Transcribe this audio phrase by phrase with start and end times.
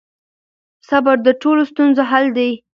[0.89, 2.49] صبر د ټولو ستونزو حل دی.